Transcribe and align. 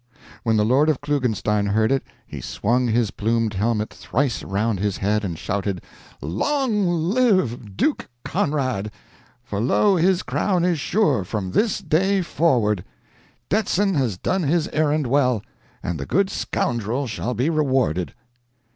When 0.41 0.57
the 0.57 0.65
lord 0.65 0.89
of 0.89 0.99
Klugenstein 0.99 1.67
heard 1.67 1.91
it, 1.91 2.01
he 2.25 2.41
swung 2.41 2.87
his 2.87 3.11
plumed 3.11 3.53
helmet 3.53 3.91
thrice 3.93 4.41
around 4.41 4.79
his 4.79 4.97
head 4.97 5.23
and 5.23 5.37
shouted: 5.37 5.83
"Long 6.23 6.87
live 6.87 7.77
Duke 7.77 8.09
Conrad! 8.25 8.89
for 9.43 9.59
lo, 9.61 9.97
his 9.97 10.23
crown 10.23 10.65
is 10.65 10.79
sure, 10.79 11.23
from 11.23 11.51
this 11.51 11.77
day 11.77 12.23
forward! 12.23 12.83
Detzin 13.47 13.93
has 13.93 14.17
done 14.17 14.41
his 14.41 14.67
errand 14.69 15.05
well, 15.05 15.43
and 15.83 15.99
the 15.99 16.07
good 16.07 16.31
scoundrel 16.31 17.05
shall 17.05 17.35
be 17.35 17.51
rewarded!" 17.51 18.15